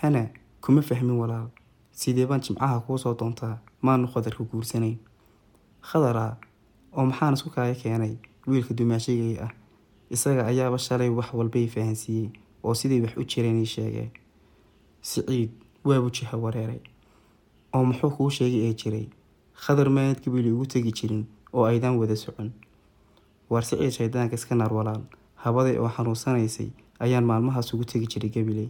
Hana 0.00 0.28
kuma 0.60 0.82
fahmin 0.82 1.16
walaal. 1.18 1.48
Sidee 1.92 2.26
baan 2.26 2.40
jimcaha 2.40 2.80
kuu 2.80 2.98
soo 2.98 3.14
doontaa? 3.14 3.58
Maanu 3.82 4.08
khadarka 4.08 4.44
guursanayn. 4.44 4.98
Khadara 5.80 6.36
oo 6.96 7.04
maxaan 7.06 7.34
isku 7.34 7.50
kaaga 7.50 7.74
keenay 7.74 8.16
wiilka 8.46 8.74
dumaashigay 8.74 9.38
ah 9.44 9.50
isaga 10.10 10.46
ayaaba 10.46 10.78
shalay 10.78 11.08
wax 11.08 11.32
walbay 11.34 11.66
fahansiiyey 11.68 12.30
oo 12.64 12.74
siday 12.74 13.00
wax 13.04 13.16
u 13.16 13.24
jireen 13.24 13.58
ii 13.62 13.66
sheegee 13.66 14.10
siciid 15.00 15.50
waabu 15.84 16.10
jiha 16.10 16.36
wareeray 16.44 16.80
oo 17.74 17.84
muxuu 17.84 18.10
kuu 18.10 18.30
sheegay 18.30 18.62
ee 18.70 18.74
jiray. 18.74 19.06
Khadar 19.54 19.90
maanad 19.90 20.20
ugu 20.26 20.66
tegi 20.66 20.92
jirin 20.92 21.24
oo 21.52 21.64
aydaan 21.64 21.98
wada 21.98 22.16
socon. 22.16 22.52
Waar 23.50 23.62
siciid 23.64 23.90
shaydaanka 23.92 24.34
iska 24.34 24.54
naar 24.54 24.72
walaal 24.72 25.02
habaday 25.44 25.76
oo 25.82 25.88
xanuunsanaysay 25.96 26.68
ayaan 27.04 27.24
maalmahaas 27.30 27.74
ugu 27.74 27.84
tegi 27.84 28.06
jiray 28.12 28.30
gabiley 28.36 28.68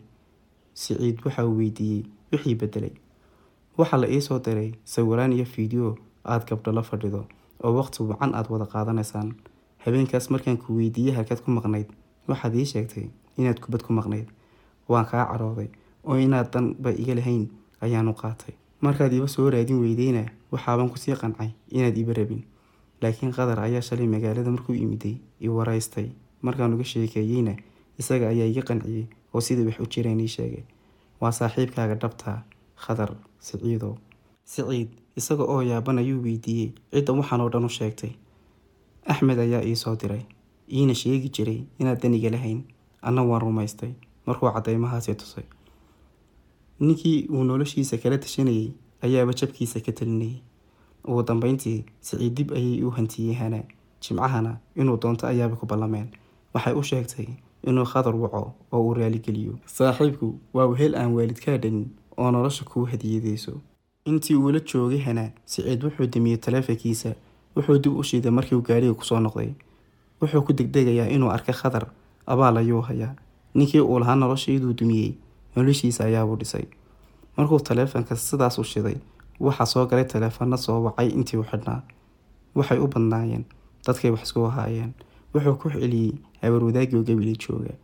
siciid 0.75 1.19
waxa 1.25 1.45
uu 1.47 1.57
weydiiyey 1.61 2.03
wixii 2.33 2.55
bedelay 2.61 2.93
waxaa 3.79 4.01
la 4.03 4.09
iisoo 4.09 4.39
diray 4.47 4.71
sawiraan 4.85 5.33
iyo 5.33 5.45
fiideo 5.55 5.91
aada 6.25 6.45
gabdho 6.49 6.73
la 6.73 6.83
fadhido 6.83 7.23
oo 7.65 7.73
waqti 7.79 8.03
wacan 8.03 8.35
aada 8.35 8.49
wada 8.55 8.67
qaadanaysaan. 8.73 9.35
Habeenkaas 9.85 10.31
markaan 10.31 10.57
ku 10.59 10.77
weydiiyey 10.79 11.15
halkaad 11.17 11.41
ku 11.45 11.51
maqnayd 11.51 11.89
waxaad 12.29 12.55
ii 12.57 12.65
sheegtay 12.73 13.07
inaad 13.39 13.59
kubad 13.61 13.83
ku 13.87 13.93
maqnayd. 13.93 14.29
Waan 14.89 15.07
kaa 15.11 15.25
carooday 15.31 15.69
oo 16.05 16.17
inaad 16.17 16.49
danba 16.53 16.91
iga 17.03 17.15
lahayn 17.15 17.49
ayaanu 17.85 18.13
qaatay. 18.23 18.55
Markaad 18.81 19.13
iba 19.13 19.29
soo 19.29 19.51
raadin 19.51 19.81
weydeyna 19.85 20.25
waxaaban 20.53 20.89
ku 20.93 20.97
sii 20.99 21.17
qancay 21.21 21.51
inaad 21.77 21.97
iba 22.03 22.13
rabin. 22.19 22.43
Laakiin 23.03 23.33
qadar 23.37 23.61
ayaa 23.61 23.81
shalay 23.89 24.07
magaalada 24.15 24.51
markuu 24.51 24.75
imiday 24.75 25.17
i 25.41 25.49
waraystay 25.49 26.09
markaan 26.47 26.75
uga 26.77 26.85
sheekeeyeyna 26.93 27.55
isaga 28.01 28.27
ayaa 28.33 28.49
iga 28.53 28.63
qanciyey 28.69 29.05
oo 29.35 29.41
siday 29.47 29.65
wax 29.69 29.79
u 29.81 29.87
jireen 29.93 30.21
ii 30.21 30.29
sheegay. 30.37 30.65
Waa 31.21 31.33
saaxiibkaaga 31.39 31.95
dhabtaa 32.03 32.39
khadar 32.85 33.11
siciidow 33.47 33.95
siciid 34.45 34.89
isaga 35.17 35.45
oo 35.45 35.61
yaaban 35.63 35.99
ayuu 36.03 36.21
weydiiyey. 36.27 36.71
Cidda 36.93 37.13
waxaan 37.13 37.41
oo 37.41 37.49
dhan 37.53 37.65
u 37.65 37.69
sheegtay. 37.79 38.13
Axmed 39.07 39.39
ayaa 39.39 39.63
ii 39.65 39.77
soo 39.77 39.97
diray. 39.97 40.23
Iina 40.73 40.95
sheegi 40.95 41.29
jiray 41.37 41.61
inaad 41.79 42.01
daniga 42.03 42.31
lahayn. 42.31 42.61
Anna 43.03 43.23
waan 43.23 43.41
rumaystay. 43.43 43.93
Markuu 44.27 44.51
caddeymahaasi 44.53 45.15
tusay. 45.15 45.45
Ninkii 46.81 47.27
uu 47.31 47.45
noloshiisa 47.45 47.97
kala 48.03 48.19
tashanayay 48.19 48.69
ayaaba 49.05 49.33
jabkiisa 49.33 49.81
ka 49.81 49.93
talinayay 49.93 50.41
ugu 51.05 51.23
dambeyntii 51.23 51.85
siciid 52.01 52.35
dib 52.37 52.53
ayay 52.53 52.83
u 52.83 52.91
hantiyey 52.91 53.35
hana 53.41 53.61
jimcahana 54.03 54.53
inuu 54.77 54.97
doonto 55.03 55.27
ayaaba 55.27 55.57
ku 55.57 55.67
ballameen 55.67 56.09
waxay 56.55 56.75
u 56.81 56.83
sheegtay 56.91 57.27
inuu 57.69 57.85
khadar 57.93 58.17
waco 58.17 58.53
oo 58.73 58.81
uu 58.87 58.95
raaligeliyo 58.95 59.55
saaxiibku 59.77 60.27
waa 60.55 60.67
wehel 60.73 60.95
aan 61.01 61.13
waalidkaa 61.17 61.57
dhanin 61.63 61.87
oo 62.17 62.31
nolosha 62.31 62.65
kuu 62.65 62.85
hadiyadeyso. 62.93 63.53
Intii 64.05 64.37
uula 64.37 64.61
joogay 64.61 64.99
hana 65.07 65.25
siciid 65.47 65.83
wuxuu 65.85 66.07
damiyey 66.15 66.37
taleefankiisa 66.45 67.15
wuxuu 67.57 67.79
dib 67.83 67.97
u 67.97 68.03
shiiday 68.09 68.31
markiiuu 68.31 68.63
gaariga 68.69 68.95
ku 68.95 69.05
soo 69.05 69.21
noqday. 69.21 69.51
Wuxuu 70.21 70.43
ku 70.47 70.53
degdegayaa 70.59 71.09
inuu 71.17 71.31
arkay 71.37 71.55
khadar 71.61 71.87
abaal 72.27 72.57
ayuu 72.57 72.81
hayaa. 72.89 73.15
Ninkii 73.55 73.81
uu 73.81 73.99
lahaa 73.99 74.15
noloshayduu 74.17 74.73
dumiyey 74.79 75.13
noloshiisa 75.57 76.05
ayaabuu 76.05 76.37
dhisay. 76.37 76.65
Markuu 77.37 77.61
taleefanka 77.61 78.17
sidaas 78.17 78.59
u 78.59 78.65
shiday 78.65 78.97
waxaa 79.41 79.67
soo 79.67 79.87
galay 79.87 80.05
taleefano 80.05 80.57
soo 80.57 80.79
wacay 80.85 81.09
intii 81.09 81.37
u 81.41 81.45
xidhnaa. 81.51 81.81
Waxay 82.55 82.79
u 82.79 82.87
badnaayeen 82.93 83.45
dadkay 83.87 84.11
wax 84.11 84.23
isku 84.23 84.45
ahaayeen. 84.47 84.93
Wuxuu 85.35 85.55
ku 85.61 85.71
celiyey 85.71 86.13
habar 86.45 86.65
wadaagii 86.65 86.97
oo 86.99 87.03
gabili 87.09 87.37
jooga 87.37 87.75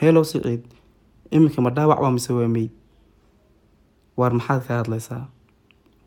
heelow 0.00 0.24
siciid 0.24 0.62
iminka 1.30 1.62
ma 1.62 1.70
dhaawac 1.70 2.00
waa 2.02 2.10
mise 2.10 2.32
waa 2.32 2.48
meyd 2.48 2.70
waar 4.16 4.32
maxaad 4.34 4.62
ka 4.66 4.74
hadlaysaa? 4.80 5.28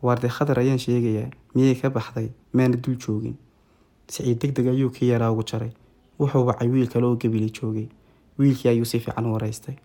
Waar 0.04 0.20
dee 0.20 0.28
khadar 0.36 0.58
ayaan 0.58 0.78
sheegayaa. 0.78 1.30
Miyay 1.54 1.74
ka 1.80 1.88
baxday? 1.90 2.28
Maana 2.52 2.76
dul 2.76 2.96
joogin. 3.00 3.36
Siciid 4.08 4.38
deg 4.40 4.52
deg 4.54 4.66
ayuu 4.68 4.90
kii 4.90 5.08
yaraa 5.10 5.30
ugu 5.32 5.42
jaray. 5.50 5.72
Wuxuu 6.18 6.44
wacay 6.46 6.68
wiil 6.68 6.88
kale 6.92 7.06
oo 7.06 7.16
gabili 7.16 7.50
joogay 7.50 7.88
wiilkii 8.38 8.68
ayuu 8.68 8.84
si 8.84 9.00
fiican 9.00 9.26
u 9.26 9.32
waraystay. 9.32 9.76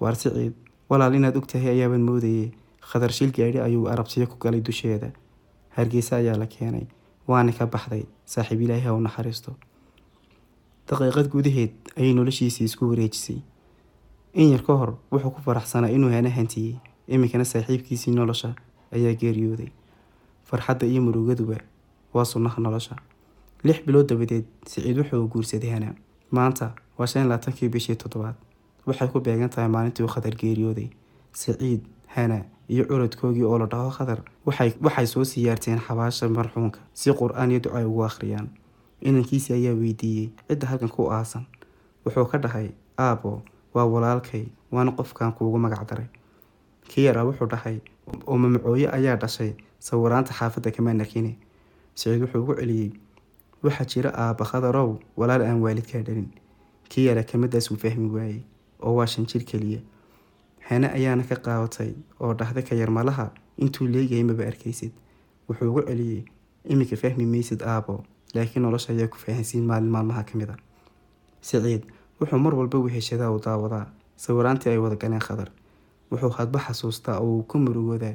Waar 0.00 0.14
siciid 0.16 0.52
walaal 0.88 1.14
inaad 1.14 1.36
og 1.36 1.46
tahay 1.48 1.68
ayaaban 1.70 2.02
moodayay 2.04 2.52
khadar 2.92 3.10
shil 3.12 3.32
gaadhi 3.32 3.58
ayuu 3.60 3.88
arabsiyo 3.88 4.26
ku 4.26 4.36
galay 4.38 4.60
dusheeda. 4.60 5.10
Hargeysa 5.76 6.16
ayaa 6.16 6.36
la 6.36 6.46
keenay. 6.46 6.86
Waana 7.26 7.52
ka 7.52 7.66
baxday. 7.66 8.04
Saaxiib 8.26 8.60
ilaahi 8.60 8.84
ha 8.86 8.94
u 8.94 9.00
naxariisto 9.00 9.56
daqiiqad 10.88 11.28
gudaheed 11.32 11.72
ayay 11.96 12.12
noloshiisii 12.14 12.64
isku 12.64 12.88
wareejisay. 12.90 13.38
In 14.34 14.50
yar 14.52 14.62
ka 14.66 14.72
hor 14.76 14.90
wuxuu 15.12 15.30
ku 15.34 15.40
faraxsanaa 15.42 15.90
inuu 15.96 16.10
hana 16.10 16.30
hantiyey 16.30 16.76
iminkana 17.08 17.44
saaxiibkiisii 17.44 18.14
nolosha 18.14 18.54
ayaa 18.92 19.14
geeriyooday. 19.20 19.70
Farxadda 20.44 20.86
iyo 20.86 21.02
murugaduba 21.02 21.56
waa 22.14 22.24
sunnaha 22.24 22.60
nolosha. 22.60 22.96
Lix 23.64 23.82
bilood 23.86 24.08
dabadeed 24.08 24.44
siciid 24.66 24.98
wuxuu 24.98 25.28
guursaday 25.28 25.70
hana. 25.70 25.94
Maanta 26.30 26.74
waa 26.98 27.06
shan 27.06 27.22
iyo 27.22 27.28
labaatankii 27.30 27.68
bishii 27.68 27.96
toddobaad. 27.96 28.34
Waxay 28.86 29.08
ku 29.08 29.20
beegan 29.20 29.50
tahay 29.50 29.68
maalintii 29.68 30.02
uu 30.04 30.08
khadar 30.14 30.34
geeriyooday. 30.36 30.88
Siciid 31.32 31.82
hana 32.06 32.44
iyo 32.68 32.84
curadkoogii 32.84 33.42
oo 33.44 33.58
la 33.58 33.66
dhaho 33.66 33.90
khadar 33.90 34.22
waxay 34.46 35.06
soo 35.06 35.24
siyaarteen 35.24 35.80
xabaasha 35.80 36.28
marxuunka 36.28 36.80
si 36.94 37.10
qur'aan 37.12 37.50
iyo 37.50 37.60
duca 37.60 37.76
ay 37.78 37.84
ugu 37.84 38.04
akhriyaan 38.04 38.48
inankiisii 39.00 39.54
ayaa 39.54 39.74
weydiiyey. 39.74 40.28
Cidda 40.48 40.66
halkan 40.68 40.88
ku 40.88 41.10
aasan. 41.12 41.46
Wuxuu 42.04 42.24
ka 42.30 42.38
dhahay 42.38 42.70
aabo 42.98 43.42
waa 43.74 43.84
walaalkay. 43.86 44.46
Waana 44.72 44.92
qofkan 44.92 45.32
kuugu 45.32 45.58
magac 45.58 45.88
daray. 45.88 46.06
Kii 46.88 47.04
yaraa 47.04 47.24
wuxuu 47.24 47.46
dhahay 47.46 47.80
oo 48.26 48.36
mamacooye 48.38 48.88
ayaa 48.92 49.16
dhashay. 49.16 49.52
Sawiraanta 49.78 50.32
xaafadda 50.34 50.70
kama 50.70 50.94
nakine 50.94 51.36
siciid 51.94 52.22
wuxuu 52.22 52.42
ugu 52.42 52.54
celiyey 52.54 52.90
waxaa 53.62 53.84
jira 53.84 54.10
aabba 54.14 54.44
khadarow 54.44 54.98
walaal 55.16 55.42
aan 55.42 55.60
waalidkaa 55.62 56.02
dhalin 56.02 56.28
kii 56.88 57.06
yara 57.06 57.22
kamadaas 57.22 57.70
uu 57.70 57.76
fahmi 57.76 58.10
waayey 58.10 58.40
oo 58.82 58.94
waa 58.98 59.06
shan 59.06 59.26
jir 59.26 59.44
keliya. 59.44 59.80
Hane 60.68 60.86
ayaana 60.90 61.22
ka 61.24 61.36
qaabatay 61.36 61.94
oo 62.20 62.34
dhahday 62.34 62.62
ka 62.62 62.74
yarmalaha 62.74 63.30
intuu 63.58 63.86
leeyahay 63.86 64.24
maba 64.24 64.46
arkaysid. 64.46 64.92
Wuxuu 65.48 65.70
ugu 65.70 65.82
celiyey 65.82 66.24
iminka 66.64 66.96
fahmi 66.96 67.26
maysid 67.26 67.62
aabo 67.62 68.02
laakiin 68.34 68.62
nolosha 68.66 68.92
ayaa 68.94 69.08
ku 69.12 69.16
fahansiin 69.24 69.64
maalin 69.70 69.90
maalmaha 69.94 70.22
ka 70.28 70.34
mid 70.40 70.50
a 70.54 70.56
siciid 71.48 71.82
wuxuu 72.20 72.38
mar 72.44 72.54
walba 72.60 72.78
weheshadaa 72.86 73.30
u 73.36 73.38
daawadaa 73.46 73.86
sawiraantii 74.24 74.70
ay 74.72 74.78
wada 74.84 74.96
galeen 75.02 75.24
khadar 75.28 75.48
wuxuu 76.10 76.32
hadba 76.38 76.58
xasuustaa 76.66 77.18
oo 77.24 77.30
uu 77.36 77.42
ka 77.50 77.58
murugoodaa 77.64 78.14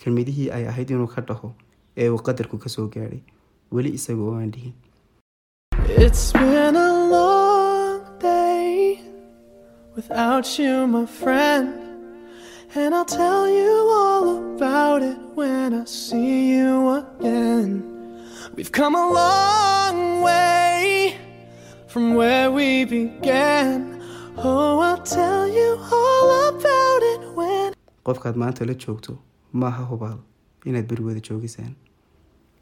kelmadihii 0.00 0.50
ay 0.56 0.64
ahayd 0.72 0.90
inuu 0.94 1.06
ka 1.14 1.20
dhaho 1.28 1.48
ee 1.96 2.08
uu 2.14 2.18
qadarku 2.28 2.58
ka 2.64 2.68
soo 2.74 2.86
gaadhay 2.94 3.20
weli 3.74 3.90
isaga 3.98 4.22
oo 4.28 4.34
aan 4.40 4.50
dhihin. 4.54 4.74
And 12.76 12.92
I'll 12.94 13.04
tell 13.04 13.48
you 13.48 13.74
all 14.02 14.54
about 14.56 15.02
it 15.02 15.16
when 15.36 15.74
I 15.74 15.84
see 15.84 16.50
you 16.56 16.90
again. 16.90 17.93
We've 18.56 18.70
come 18.72 18.94
a 18.94 19.06
long 19.20 20.22
way 20.22 21.16
from 21.88 22.14
where 22.14 22.50
we 22.50 22.84
began. 22.84 24.00
Oh, 24.36 24.78
I'll 24.80 25.02
tell 25.02 25.48
you 25.48 25.70
all 25.92 26.28
about 26.50 27.02
it 27.12 27.20
when. 27.38 27.72
qofkaad 28.04 28.36
maanta 28.42 28.64
la 28.70 28.74
joogto 28.84 29.12
maaha 29.62 29.82
hubaal 29.90 30.18
inaad 30.64 30.86
beri 30.90 31.04
wada 31.08 31.20
joogisaan 31.28 31.72